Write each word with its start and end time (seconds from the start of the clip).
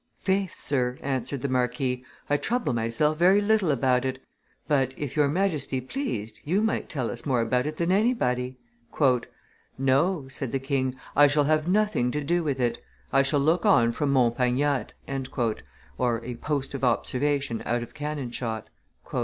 "Faith, 0.23 0.55
sir," 0.55 0.97
answered 1.03 1.43
the 1.43 1.47
marquis, 1.47 2.03
"I 2.27 2.35
trouble 2.35 2.73
myself 2.73 3.19
very 3.19 3.39
little 3.39 3.69
about 3.69 4.03
it; 4.03 4.17
but 4.67 4.95
if 4.97 5.15
your 5.15 5.27
Majesty 5.27 5.79
pleased, 5.79 6.39
you 6.43 6.59
might 6.63 6.89
tell 6.89 7.11
us 7.11 7.23
more 7.23 7.39
about 7.39 7.67
it 7.67 7.77
than 7.77 7.91
anybody." 7.91 8.57
"No," 9.77 10.27
said 10.27 10.51
the 10.51 10.59
king; 10.59 10.95
"I 11.15 11.27
shall 11.27 11.43
have 11.43 11.67
nothing 11.67 12.09
to 12.13 12.23
do 12.23 12.43
with 12.43 12.59
it; 12.59 12.81
I 13.13 13.21
shall 13.21 13.41
look 13.41 13.63
on 13.63 13.91
from 13.91 14.11
Mont 14.11 14.35
Pagnotte" 14.39 14.93
(a 15.07 16.35
post 16.41 16.73
of 16.73 16.83
observation 16.83 17.61
out 17.63 17.83
of 17.83 17.93
cannon 17.93 18.31
shot). 18.31 18.69